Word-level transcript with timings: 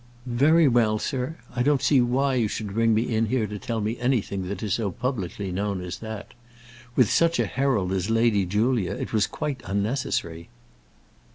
"Very 0.25 0.67
well, 0.67 0.97
sir. 0.97 1.37
I 1.55 1.61
don't 1.61 1.83
see 1.83 2.01
why 2.01 2.33
you 2.33 2.47
should 2.47 2.73
bring 2.73 2.95
me 2.95 3.03
in 3.13 3.27
here 3.27 3.45
to 3.45 3.59
tell 3.59 3.81
me 3.81 3.99
anything 3.99 4.47
that 4.47 4.63
is 4.63 4.73
so 4.73 4.89
publicly 4.89 5.51
known 5.51 5.79
as 5.79 5.99
that. 5.99 6.33
With 6.95 7.07
such 7.07 7.37
a 7.39 7.45
herald 7.45 7.91
as 7.91 8.09
Lady 8.09 8.47
Julia 8.47 8.93
it 8.95 9.13
was 9.13 9.27
quite 9.27 9.61
unnecessary." 9.63 10.49